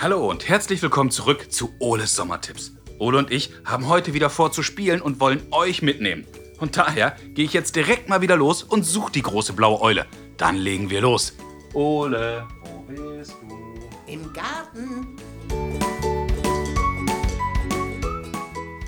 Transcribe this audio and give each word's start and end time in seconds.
Hallo 0.00 0.28
und 0.30 0.48
herzlich 0.48 0.80
willkommen 0.82 1.10
zurück 1.10 1.50
zu 1.52 1.74
Oles 1.80 2.14
Sommertipps. 2.14 2.72
Ole 2.98 3.18
und 3.18 3.30
ich 3.30 3.50
haben 3.64 3.88
heute 3.88 4.14
wieder 4.14 4.30
vor 4.30 4.52
zu 4.52 4.62
spielen 4.62 5.00
und 5.00 5.20
wollen 5.20 5.42
euch 5.50 5.82
mitnehmen. 5.82 6.26
Und 6.60 6.76
daher 6.76 7.16
gehe 7.34 7.44
ich 7.44 7.52
jetzt 7.52 7.76
direkt 7.76 8.08
mal 8.08 8.20
wieder 8.20 8.36
los 8.36 8.62
und 8.62 8.84
suche 8.84 9.12
die 9.12 9.22
große 9.22 9.52
blaue 9.52 9.80
Eule. 9.80 10.06
Dann 10.36 10.56
legen 10.56 10.90
wir 10.90 11.00
los. 11.00 11.32
Ole, 11.74 12.46
wo 12.62 12.80
bist 12.82 13.34
du? 13.42 14.12
Im 14.12 14.32
Garten. 14.32 15.16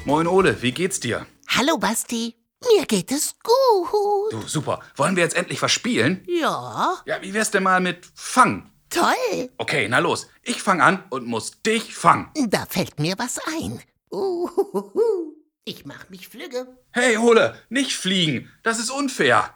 Moin 0.04 0.27
Ole, 0.27 0.61
wie 0.62 0.72
geht's 0.72 1.00
dir? 1.00 1.27
Hallo 1.48 1.77
Basti. 1.79 2.36
Mir 2.77 2.84
geht 2.86 3.11
es 3.11 3.34
gut. 3.42 4.33
Du, 4.33 4.42
super. 4.47 4.80
Wollen 4.97 5.16
wir 5.16 5.22
jetzt 5.22 5.36
endlich 5.36 5.61
was 5.62 5.72
spielen? 5.72 6.24
Ja, 6.28 6.98
Ja, 7.06 7.22
wie 7.22 7.33
wär's 7.33 7.50
denn 7.50 7.62
mal 7.62 7.80
mit 7.80 8.06
Fang? 8.14 8.70
Toll. 8.90 9.50
Okay, 9.58 9.88
na 9.88 9.98
los. 9.98 10.28
Ich 10.42 10.62
fang 10.62 10.80
an 10.80 11.04
und 11.10 11.26
muss 11.26 11.62
dich 11.62 11.94
fangen. 11.94 12.28
Da 12.48 12.66
fällt 12.68 12.98
mir 13.00 13.14
was 13.18 13.38
ein. 13.46 13.80
Uhuhu. 14.10 15.34
Ich 15.64 15.84
mach 15.84 16.08
mich 16.10 16.28
flügge. 16.28 16.66
Hey 16.90 17.16
Ole, 17.16 17.54
nicht 17.68 17.92
fliegen. 17.92 18.50
Das 18.62 18.78
ist 18.78 18.90
unfair. 18.90 19.54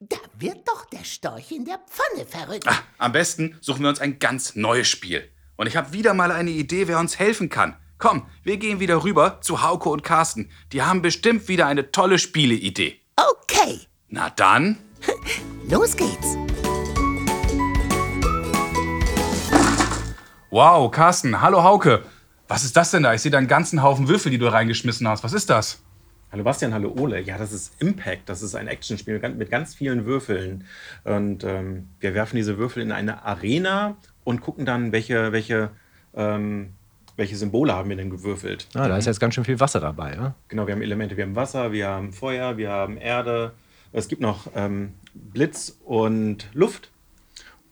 Da 0.00 0.16
wird 0.38 0.66
doch 0.68 0.86
der 0.86 1.04
Storch 1.04 1.52
in 1.52 1.64
der 1.64 1.78
Pfanne 1.78 2.26
verrückt. 2.26 2.66
Ah, 2.68 2.78
am 2.98 3.12
besten 3.12 3.56
suchen 3.60 3.82
wir 3.82 3.88
uns 3.88 4.00
ein 4.00 4.18
ganz 4.18 4.54
neues 4.54 4.88
Spiel. 4.88 5.30
Und 5.56 5.66
ich 5.66 5.76
habe 5.76 5.92
wieder 5.92 6.14
mal 6.14 6.32
eine 6.32 6.50
Idee, 6.50 6.88
wer 6.88 6.98
uns 6.98 7.18
helfen 7.18 7.48
kann. 7.48 7.76
Komm, 7.98 8.26
wir 8.42 8.56
gehen 8.56 8.80
wieder 8.80 9.04
rüber 9.04 9.40
zu 9.40 9.62
Hauke 9.62 9.88
und 9.88 10.02
Carsten. 10.02 10.50
Die 10.72 10.82
haben 10.82 11.00
bestimmt 11.02 11.48
wieder 11.48 11.66
eine 11.66 11.90
tolle 11.90 12.18
Spieleidee. 12.18 13.00
Okay, 13.16 13.80
Na 14.08 14.30
dann. 14.30 14.78
los 15.68 15.96
geht's. 15.96 16.36
Wow, 20.54 20.88
Carsten. 20.88 21.40
Hallo 21.40 21.64
Hauke. 21.64 22.04
Was 22.46 22.62
ist 22.62 22.76
das 22.76 22.92
denn 22.92 23.02
da? 23.02 23.12
Ich 23.12 23.22
sehe 23.22 23.32
da 23.32 23.38
einen 23.38 23.48
ganzen 23.48 23.82
Haufen 23.82 24.06
Würfel, 24.06 24.30
die 24.30 24.38
du 24.38 24.46
reingeschmissen 24.46 25.08
hast. 25.08 25.24
Was 25.24 25.32
ist 25.32 25.50
das? 25.50 25.82
Hallo 26.30 26.44
Bastian, 26.44 26.72
hallo 26.72 26.94
Ole. 26.96 27.20
Ja, 27.22 27.38
das 27.38 27.52
ist 27.52 27.72
Impact. 27.82 28.28
Das 28.28 28.40
ist 28.40 28.54
ein 28.54 28.68
Actionspiel 28.68 29.18
mit- 29.18 29.50
ganz 29.50 29.74
vielen 29.74 30.06
Würfeln. 30.06 30.62
Und 31.02 31.42
ähm, 31.42 31.88
wir 31.98 32.14
werfen 32.14 32.36
diese 32.36 32.56
Würfel 32.56 32.84
in 32.84 32.92
eine 32.92 33.24
Arena 33.24 33.96
und 34.22 34.42
gucken 34.42 34.64
dann, 34.64 34.92
welche, 34.92 35.32
welche, 35.32 35.70
ähm, 36.14 36.74
welche 37.16 37.34
Symbole 37.34 37.72
haben 37.72 37.88
wir 37.88 37.96
denn 37.96 38.10
gewürfelt. 38.10 38.68
Ah, 38.74 38.86
da 38.86 38.96
ist 38.96 39.06
jetzt 39.06 39.18
ganz 39.18 39.34
schön 39.34 39.44
viel 39.44 39.58
Wasser 39.58 39.80
dabei. 39.80 40.14
Ja? 40.14 40.34
Genau, 40.46 40.68
wir 40.68 40.74
haben 40.74 40.82
Elemente. 40.82 41.16
Wir 41.16 41.24
haben 41.24 41.34
Wasser, 41.34 41.72
wir 41.72 41.88
haben 41.88 42.12
Feuer, 42.12 42.56
wir 42.56 42.70
haben 42.70 42.96
Erde. 42.96 43.54
Es 43.90 44.06
gibt 44.06 44.22
noch 44.22 44.46
ähm, 44.54 44.92
Blitz 45.14 45.80
und 45.84 46.48
Luft. 46.52 46.92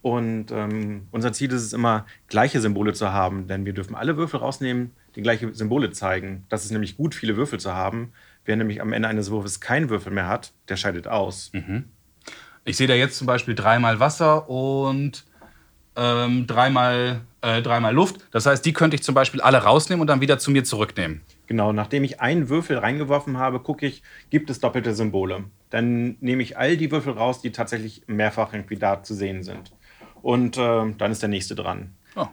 Und 0.02 0.50
ähm, 0.50 1.06
unser 1.12 1.32
Ziel 1.32 1.52
ist 1.52 1.62
es 1.62 1.72
immer, 1.72 2.06
gleiche 2.26 2.60
Symbole 2.60 2.92
zu 2.92 3.12
haben, 3.12 3.46
denn 3.46 3.64
wir 3.64 3.72
dürfen 3.72 3.94
alle 3.94 4.16
Würfel 4.16 4.40
rausnehmen, 4.40 4.90
die 5.14 5.22
gleiche 5.22 5.54
Symbole 5.54 5.92
zeigen. 5.92 6.44
Das 6.48 6.64
ist 6.64 6.72
nämlich 6.72 6.96
gut, 6.96 7.14
viele 7.14 7.36
Würfel 7.36 7.60
zu 7.60 7.72
haben. 7.72 8.12
Wer 8.44 8.56
nämlich 8.56 8.80
am 8.82 8.92
Ende 8.92 9.08
eines 9.08 9.30
Wurfes 9.30 9.60
keinen 9.60 9.88
Würfel 9.90 10.12
mehr 10.12 10.26
hat, 10.26 10.52
der 10.68 10.76
scheidet 10.76 11.06
aus. 11.06 11.52
Ich 12.64 12.76
sehe 12.76 12.88
da 12.88 12.94
jetzt 12.94 13.16
zum 13.16 13.28
Beispiel 13.28 13.54
dreimal 13.54 14.00
Wasser 14.00 14.48
und 14.50 15.24
ähm, 15.94 16.46
dreimal, 16.48 17.20
äh, 17.42 17.62
dreimal 17.62 17.94
Luft. 17.94 18.26
Das 18.32 18.46
heißt, 18.46 18.64
die 18.64 18.72
könnte 18.72 18.96
ich 18.96 19.02
zum 19.02 19.14
Beispiel 19.14 19.40
alle 19.40 19.58
rausnehmen 19.58 20.00
und 20.00 20.06
dann 20.08 20.20
wieder 20.20 20.38
zu 20.38 20.50
mir 20.50 20.64
zurücknehmen. 20.64 21.20
Genau, 21.46 21.72
nachdem 21.72 22.02
ich 22.02 22.20
einen 22.20 22.48
Würfel 22.48 22.78
reingeworfen 22.78 23.36
habe, 23.36 23.60
gucke 23.60 23.86
ich, 23.86 24.02
gibt 24.30 24.50
es 24.50 24.58
doppelte 24.58 24.94
Symbole. 24.94 25.44
Dann 25.70 26.16
nehme 26.20 26.42
ich 26.42 26.56
all 26.56 26.76
die 26.76 26.90
Würfel 26.90 27.12
raus, 27.12 27.40
die 27.40 27.52
tatsächlich 27.52 28.02
mehrfach 28.06 28.52
irgendwie 28.52 28.76
da 28.76 29.02
zu 29.02 29.14
sehen 29.14 29.42
sind. 29.42 29.72
Und 30.22 30.56
äh, 30.56 30.92
dann 30.96 31.10
ist 31.10 31.22
der 31.22 31.28
nächste 31.28 31.54
dran. 31.54 31.94
Oh. 32.16 32.26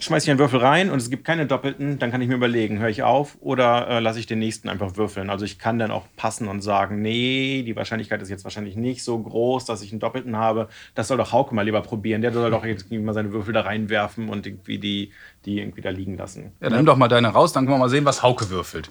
Schmeiße 0.00 0.24
ich 0.24 0.30
einen 0.30 0.38
Würfel 0.38 0.60
rein 0.60 0.90
und 0.90 0.98
es 0.98 1.10
gibt 1.10 1.24
keine 1.24 1.46
doppelten, 1.46 1.98
dann 1.98 2.10
kann 2.10 2.22
ich 2.22 2.28
mir 2.28 2.34
überlegen, 2.34 2.78
höre 2.78 2.88
ich 2.88 3.02
auf 3.02 3.36
oder 3.40 3.86
äh, 3.86 4.00
lasse 4.00 4.18
ich 4.18 4.26
den 4.26 4.38
nächsten 4.38 4.70
einfach 4.70 4.96
würfeln. 4.96 5.28
Also 5.28 5.44
ich 5.44 5.58
kann 5.58 5.78
dann 5.78 5.90
auch 5.90 6.06
passen 6.16 6.48
und 6.48 6.62
sagen, 6.62 7.02
nee, 7.02 7.62
die 7.62 7.76
Wahrscheinlichkeit 7.76 8.22
ist 8.22 8.30
jetzt 8.30 8.44
wahrscheinlich 8.44 8.76
nicht 8.76 9.04
so 9.04 9.18
groß, 9.18 9.66
dass 9.66 9.82
ich 9.82 9.92
einen 9.92 10.00
doppelten 10.00 10.36
habe. 10.36 10.68
Das 10.94 11.08
soll 11.08 11.18
doch 11.18 11.32
Hauke 11.32 11.54
mal 11.54 11.66
lieber 11.66 11.82
probieren. 11.82 12.22
Der 12.22 12.32
soll 12.32 12.50
doch 12.50 12.64
jetzt 12.64 12.90
mal 12.90 13.12
seine 13.12 13.32
Würfel 13.32 13.52
da 13.52 13.60
reinwerfen 13.60 14.30
und 14.30 14.46
irgendwie 14.46 14.78
die, 14.78 15.12
die 15.44 15.58
irgendwie 15.58 15.82
da 15.82 15.90
liegen 15.90 16.16
lassen. 16.16 16.52
Ja, 16.60 16.70
dann 16.70 16.78
nimm 16.78 16.86
doch 16.86 16.96
mal 16.96 17.08
deine 17.08 17.28
raus, 17.28 17.52
dann 17.52 17.66
können 17.66 17.76
wir 17.76 17.80
mal 17.80 17.90
sehen, 17.90 18.06
was 18.06 18.22
Hauke 18.22 18.48
würfelt. 18.48 18.88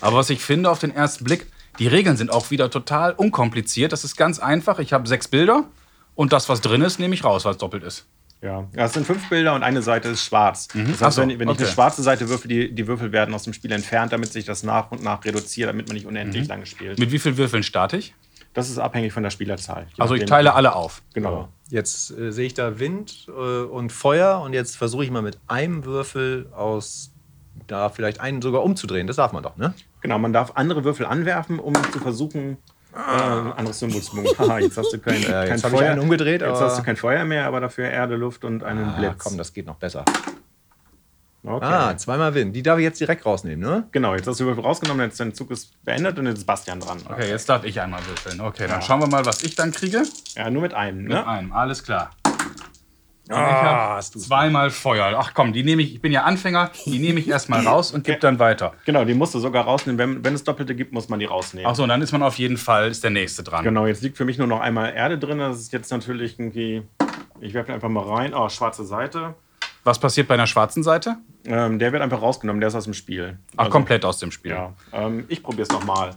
Aber 0.00 0.18
was 0.18 0.30
ich 0.30 0.42
finde 0.42 0.70
auf 0.70 0.78
den 0.78 0.94
ersten 0.94 1.24
Blick, 1.24 1.46
die 1.80 1.88
Regeln 1.88 2.16
sind 2.16 2.30
auch 2.30 2.52
wieder 2.52 2.70
total 2.70 3.12
unkompliziert. 3.12 3.92
Das 3.92 4.04
ist 4.04 4.16
ganz 4.16 4.38
einfach. 4.38 4.78
Ich 4.78 4.92
habe 4.92 5.08
sechs 5.08 5.26
Bilder 5.26 5.64
und 6.14 6.32
das, 6.32 6.48
was 6.48 6.60
drin 6.60 6.82
ist, 6.82 6.98
nehme 6.98 7.14
ich 7.14 7.24
raus, 7.24 7.44
weil 7.44 7.52
es 7.52 7.58
doppelt 7.58 7.82
ist. 7.82 8.06
Ja, 8.42 8.66
ja, 8.74 8.84
es 8.86 8.92
sind 8.92 9.06
fünf 9.06 9.28
Bilder 9.28 9.54
und 9.54 9.62
eine 9.62 9.82
Seite 9.82 10.08
ist 10.08 10.24
schwarz. 10.24 10.66
Das 10.74 11.00
heißt, 11.00 11.16
so, 11.16 11.22
wenn, 11.22 11.28
wenn 11.38 11.48
ich 11.48 11.54
okay. 11.54 11.62
eine 11.62 11.72
schwarze 11.72 12.02
Seite 12.02 12.28
würfel, 12.28 12.48
die, 12.48 12.74
die 12.74 12.86
Würfel 12.88 13.12
werden 13.12 13.32
aus 13.34 13.44
dem 13.44 13.52
Spiel 13.52 13.70
entfernt, 13.70 14.12
damit 14.12 14.32
sich 14.32 14.44
das 14.44 14.64
nach 14.64 14.90
und 14.90 15.02
nach 15.02 15.24
reduziert, 15.24 15.68
damit 15.68 15.86
man 15.86 15.94
nicht 15.94 16.06
unendlich 16.06 16.48
lange 16.48 16.66
spielt. 16.66 16.98
Mit 16.98 17.12
wie 17.12 17.20
vielen 17.20 17.36
Würfeln 17.36 17.62
starte 17.62 17.96
ich? 17.96 18.14
Das 18.52 18.68
ist 18.68 18.78
abhängig 18.78 19.12
von 19.12 19.22
der 19.22 19.30
Spielerzahl. 19.30 19.86
Also 19.96 20.14
ich 20.14 20.24
teile 20.24 20.54
alle 20.54 20.74
auf. 20.74 21.02
Genau. 21.14 21.48
Jetzt 21.70 22.10
äh, 22.10 22.32
sehe 22.32 22.46
ich 22.46 22.54
da 22.54 22.78
Wind 22.80 23.26
äh, 23.28 23.30
und 23.30 23.92
Feuer 23.92 24.40
und 24.40 24.52
jetzt 24.52 24.76
versuche 24.76 25.04
ich 25.04 25.10
mal 25.10 25.22
mit 25.22 25.38
einem 25.46 25.84
Würfel 25.84 26.48
aus 26.52 27.12
da 27.66 27.88
vielleicht 27.88 28.20
einen 28.20 28.42
sogar 28.42 28.62
umzudrehen. 28.62 29.06
Das 29.06 29.16
darf 29.16 29.32
man 29.32 29.42
doch, 29.42 29.56
ne? 29.56 29.72
Genau, 30.00 30.18
man 30.18 30.32
darf 30.32 30.52
andere 30.56 30.84
Würfel 30.84 31.06
anwerfen, 31.06 31.58
um 31.58 31.74
zu 31.92 32.00
versuchen, 32.00 32.58
äh, 32.94 32.98
ein 32.98 33.52
anderes 33.52 33.78
Symbol 33.78 34.02
zu 34.02 34.16
machen. 34.16 34.34
Haha, 34.38 34.58
jetzt 34.58 34.76
hast 34.76 34.92
du 34.92 34.98
kein, 34.98 35.22
Ja, 35.22 35.46
kein 35.46 35.64
einen 35.74 36.00
umgedreht, 36.00 36.40
Jetzt 36.42 36.50
aber- 36.50 36.60
hast 36.60 36.78
du 36.78 36.82
kein 36.82 36.96
Feuer 36.96 37.24
mehr, 37.24 37.46
aber 37.46 37.60
dafür 37.60 37.86
Erde, 37.88 38.16
Luft 38.16 38.44
und 38.44 38.62
einen 38.62 38.84
Ah, 38.90 38.96
Blitz. 38.98 39.24
komm, 39.24 39.38
das 39.38 39.52
geht 39.52 39.66
noch 39.66 39.76
besser. 39.76 40.04
okay. 41.44 41.64
Ah, 41.64 41.96
zweimal 41.96 42.34
Wind. 42.34 42.54
Die 42.54 42.62
darf 42.62 42.78
ich 42.78 42.84
jetzt 42.84 43.00
direkt 43.00 43.24
rausnehmen, 43.26 43.60
ne? 43.68 43.88
Genau, 43.92 44.14
jetzt 44.14 44.26
hast 44.26 44.38
du 44.40 44.50
rausgenommen, 44.50 45.06
jetzt 45.06 45.18
dein 45.18 45.34
Zug 45.34 45.50
ist 45.50 45.82
beendet 45.84 46.18
und 46.18 46.26
jetzt 46.26 46.38
ist 46.38 46.44
Bastian 46.46 46.80
dran. 46.80 46.98
Okay, 47.08 47.28
jetzt 47.28 47.48
darf 47.48 47.64
ich 47.64 47.80
einmal 47.80 48.00
würfeln. 48.06 48.40
Okay, 48.40 48.66
dann 48.68 48.80
schauen 48.82 49.00
wir 49.00 49.08
mal, 49.08 49.24
was 49.26 49.42
ich 49.42 49.54
dann 49.56 49.72
kriege. 49.72 50.02
Ja, 50.36 50.50
nur 50.50 50.62
mit 50.62 50.74
einem, 50.74 50.98
Mit 51.04 51.08
ne? 51.12 51.26
einem, 51.26 51.52
alles 51.52 51.82
klar. 51.82 52.10
Ah, 53.28 53.96
hast 53.96 54.20
zweimal 54.20 54.70
Feuer. 54.70 55.16
Ach 55.16 55.32
komm, 55.32 55.52
die 55.52 55.62
nehme 55.62 55.82
ich, 55.82 55.94
ich 55.94 56.00
bin 56.00 56.10
ja 56.12 56.24
Anfänger, 56.24 56.70
die 56.84 56.98
nehme 56.98 57.20
ich 57.20 57.28
erstmal 57.28 57.64
raus 57.66 57.92
und 57.92 58.04
gebe 58.04 58.18
dann 58.18 58.38
weiter. 58.38 58.74
Genau, 58.84 59.04
die 59.04 59.14
musst 59.14 59.34
du 59.34 59.38
sogar 59.38 59.64
rausnehmen. 59.64 59.98
Wenn, 59.98 60.24
wenn 60.24 60.34
es 60.34 60.42
Doppelte 60.44 60.74
gibt, 60.74 60.92
muss 60.92 61.08
man 61.08 61.20
die 61.20 61.26
rausnehmen. 61.26 61.70
Ach 61.70 61.76
so, 61.76 61.84
und 61.84 61.88
dann 61.88 62.02
ist 62.02 62.12
man 62.12 62.22
auf 62.22 62.36
jeden 62.38 62.56
Fall, 62.56 62.88
ist 62.90 63.04
der 63.04 63.10
nächste 63.10 63.42
dran. 63.42 63.64
Genau, 63.64 63.86
jetzt 63.86 64.02
liegt 64.02 64.16
für 64.16 64.24
mich 64.24 64.38
nur 64.38 64.48
noch 64.48 64.60
einmal 64.60 64.92
Erde 64.92 65.18
drin. 65.18 65.38
Das 65.38 65.58
ist 65.58 65.72
jetzt 65.72 65.90
natürlich 65.90 66.38
irgendwie. 66.38 66.82
Ich 67.40 67.54
werfe 67.54 67.72
einfach 67.72 67.88
mal 67.88 68.04
rein. 68.04 68.34
Oh, 68.34 68.48
schwarze 68.48 68.84
Seite. 68.84 69.34
Was 69.84 69.98
passiert 69.98 70.28
bei 70.28 70.34
einer 70.34 70.46
schwarzen 70.46 70.82
Seite? 70.82 71.16
Ähm, 71.44 71.78
der 71.78 71.92
wird 71.92 72.02
einfach 72.02 72.22
rausgenommen, 72.22 72.60
der 72.60 72.68
ist 72.68 72.74
aus 72.76 72.84
dem 72.84 72.94
Spiel. 72.94 73.38
Ach, 73.56 73.60
Also, 73.64 73.70
komplett 73.72 74.04
aus 74.04 74.18
dem 74.18 74.30
Spiel. 74.30 74.52
Ja. 74.52 74.72
Ähm, 74.92 75.24
ich 75.28 75.42
probiere 75.42 75.62
es 75.62 75.70
nochmal. 75.70 76.14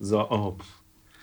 So, 0.00 0.28
oh. 0.30 0.56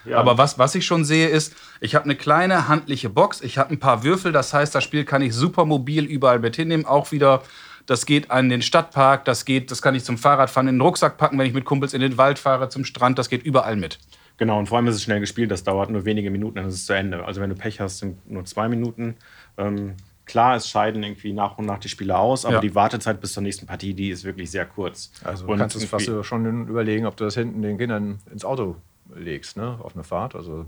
Ja, 0.05 0.17
Aber 0.17 0.37
was, 0.37 0.57
was 0.57 0.75
ich 0.75 0.85
schon 0.85 1.05
sehe, 1.05 1.27
ist, 1.27 1.55
ich 1.79 1.95
habe 1.95 2.05
eine 2.05 2.15
kleine 2.15 2.67
handliche 2.67 3.09
Box, 3.09 3.41
ich 3.41 3.57
habe 3.57 3.71
ein 3.71 3.79
paar 3.79 4.03
Würfel, 4.03 4.31
das 4.31 4.53
heißt, 4.53 4.73
das 4.73 4.83
Spiel 4.83 5.05
kann 5.05 5.21
ich 5.21 5.33
super 5.33 5.65
mobil 5.65 6.05
überall 6.05 6.39
mit 6.39 6.55
hinnehmen. 6.55 6.85
Auch 6.85 7.11
wieder, 7.11 7.41
das 7.85 8.05
geht 8.05 8.31
an 8.31 8.49
den 8.49 8.61
Stadtpark, 8.61 9.25
das 9.25 9.45
geht, 9.45 9.69
das 9.71 9.81
kann 9.81 9.93
ich 9.95 10.03
zum 10.03 10.17
Fahrradfahren 10.17 10.67
in 10.67 10.75
den 10.75 10.81
Rucksack 10.81 11.17
packen, 11.17 11.37
wenn 11.37 11.45
ich 11.45 11.53
mit 11.53 11.65
Kumpels 11.65 11.93
in 11.93 12.01
den 12.01 12.17
Wald 12.17 12.39
fahre, 12.39 12.69
zum 12.69 12.83
Strand, 12.85 13.19
das 13.19 13.29
geht 13.29 13.43
überall 13.43 13.75
mit. 13.75 13.99
Genau, 14.37 14.57
und 14.57 14.67
vor 14.67 14.77
allem 14.77 14.87
ist 14.87 14.95
es 14.95 15.03
schnell 15.03 15.19
gespielt. 15.19 15.51
Das 15.51 15.63
dauert 15.63 15.91
nur 15.91 16.03
wenige 16.05 16.31
Minuten, 16.31 16.55
dann 16.55 16.65
ist 16.67 16.73
es 16.73 16.85
zu 16.87 16.93
Ende. 16.93 17.23
Also, 17.25 17.41
wenn 17.41 17.49
du 17.51 17.55
Pech 17.55 17.79
hast, 17.79 17.99
sind 17.99 18.27
nur 18.27 18.43
zwei 18.45 18.69
Minuten. 18.69 19.15
Ähm, 19.57 19.93
klar, 20.25 20.55
es 20.55 20.67
scheiden 20.67 21.03
irgendwie 21.03 21.31
nach 21.31 21.59
und 21.59 21.67
nach 21.67 21.77
die 21.77 21.89
Spieler 21.89 22.17
aus, 22.17 22.45
aber 22.45 22.55
Ja. 22.55 22.61
die 22.61 22.73
Wartezeit 22.73 23.21
bis 23.21 23.33
zur 23.33 23.43
nächsten 23.43 23.67
Partie, 23.67 23.93
die 23.93 24.09
ist 24.09 24.23
wirklich 24.23 24.49
sehr 24.49 24.65
kurz. 24.65 25.11
Also 25.23 25.45
Und 25.45 25.59
kannst 25.59 25.75
du 25.75 25.79
es 25.79 25.85
fast 25.85 26.09
schon 26.25 26.67
überlegen, 26.67 27.05
ob 27.05 27.17
du 27.17 27.23
das 27.25 27.35
hinten 27.35 27.61
den 27.61 27.77
Kindern 27.77 28.19
ins 28.31 28.43
Auto 28.43 28.77
legst, 29.15 29.57
ne? 29.57 29.77
Auf 29.81 29.95
eine 29.95 30.03
Fahrt. 30.03 30.35
Also 30.35 30.65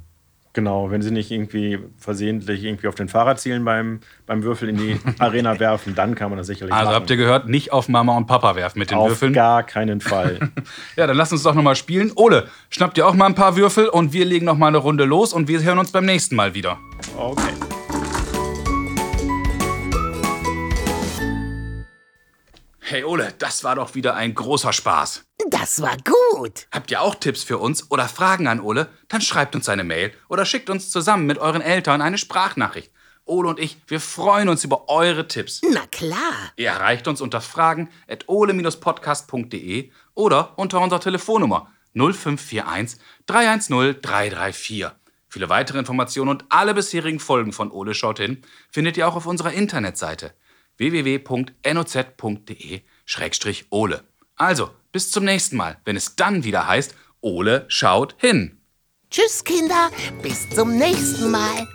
Genau, 0.56 0.92
wenn 0.92 1.02
sie 1.02 1.10
nicht 1.10 1.32
irgendwie 1.32 1.80
versehentlich 1.98 2.64
irgendwie 2.64 2.88
auf 2.88 2.94
den 2.94 3.10
Fahrer 3.10 3.36
zielen 3.38 3.66
beim, 3.66 4.02
beim 4.28 4.44
Würfel 4.44 4.70
in 4.70 4.78
die 4.78 5.00
Arena 5.18 5.60
werfen, 5.60 5.96
dann 5.96 6.14
kann 6.14 6.30
man 6.30 6.38
das 6.38 6.46
sicherlich 6.46 6.72
Also 6.72 6.86
machen. 6.92 6.96
habt 6.96 7.10
ihr 7.10 7.18
gehört, 7.18 7.50
nicht 7.50 7.74
auf 7.74 7.90
Mama 7.90 8.16
und 8.16 8.28
Papa 8.28 8.56
werfen 8.56 8.78
mit 8.78 8.92
den 8.92 9.00
Auf 9.00 9.10
Würfeln. 9.10 9.34
gar 9.34 9.64
keinen 9.64 10.00
Fall. 10.00 10.52
Ja, 10.96 11.08
dann 11.08 11.18
lass 11.18 11.32
uns 11.32 11.42
doch 11.42 11.56
nochmal 11.56 11.76
spielen. 11.76 12.12
Ole, 12.16 12.48
schnapp 12.70 12.94
dir 12.94 13.08
auch 13.08 13.16
mal 13.16 13.26
ein 13.26 13.34
paar 13.36 13.56
Würfel 13.56 13.88
und 13.88 14.14
wir 14.14 14.26
legen 14.26 14.46
noch 14.46 14.58
mal 14.58 14.68
eine 14.68 14.78
Runde 14.78 15.06
los 15.06 15.34
und 15.34 15.48
wir 15.48 15.60
hören 15.64 15.80
uns 15.80 15.92
beim 15.92 16.06
nächsten 16.06 16.36
Mal 16.36 16.54
wieder. 16.54 16.78
Okay. 17.18 17.50
Hey 22.94 23.04
Ole, 23.04 23.34
das 23.40 23.64
war 23.64 23.74
doch 23.74 23.96
wieder 23.96 24.14
ein 24.14 24.36
großer 24.36 24.72
Spaß. 24.72 25.26
Das 25.50 25.82
war 25.82 25.98
gut. 25.98 26.68
Habt 26.72 26.92
ihr 26.92 27.02
auch 27.02 27.16
Tipps 27.16 27.44
für 27.44 27.58
uns 27.58 27.90
oder 27.90 28.08
Fragen 28.08 28.46
an 28.46 28.60
Ole? 28.60 28.88
Dann 29.08 29.20
schreibt 29.20 29.56
uns 29.56 29.68
eine 29.68 29.84
Mail 29.84 30.14
oder 30.30 30.46
schickt 30.46 30.70
uns 30.70 30.92
zusammen 30.92 31.26
mit 31.26 31.40
euren 31.40 31.64
Eltern 31.64 32.04
eine 32.04 32.20
Sprachnachricht. 32.20 32.92
Ole 33.26 33.50
und 33.50 33.60
ich, 33.60 33.78
wir 33.88 34.00
freuen 34.00 34.48
uns 34.48 34.64
über 34.64 34.90
eure 34.90 35.28
Tipps. 35.28 35.62
Na 35.68 35.88
klar. 35.88 36.52
Ihr 36.56 36.70
erreicht 36.70 37.08
uns 37.08 37.20
unter 37.20 37.42
fragen 37.42 37.90
at 38.08 38.26
ole-podcast.de 38.30 39.90
oder 40.14 40.54
unter 40.60 40.80
unserer 40.80 41.00
Telefonnummer 41.00 41.72
0541 41.96 43.00
310 43.26 44.02
334. 44.04 44.86
Viele 45.30 45.50
weitere 45.50 45.80
Informationen 45.80 46.30
und 46.30 46.46
alle 46.50 46.76
bisherigen 46.76 47.20
Folgen 47.20 47.54
von 47.54 47.72
Ole 47.72 47.96
schaut 47.96 48.20
hin 48.20 48.44
findet 48.70 48.98
ihr 48.98 49.08
auch 49.08 49.16
auf 49.16 49.26
unserer 49.26 49.52
Internetseite 49.52 50.36
www.noz.de-ole. 50.78 51.54
Also, 54.36 54.72
bis 54.92 55.12
zum 55.12 55.26
nächsten 55.26 55.58
Mal, 55.58 55.78
wenn 55.86 55.96
es 55.96 56.16
dann 56.16 56.44
wieder 56.44 56.68
heißt, 56.68 56.96
Ole 57.22 57.66
schaut 57.68 58.16
hin. 58.18 58.60
Tschüss, 59.10 59.44
Kinder. 59.44 59.92
Bis 60.22 60.50
zum 60.50 60.78
nächsten 60.78 61.30
Mal. 61.30 61.68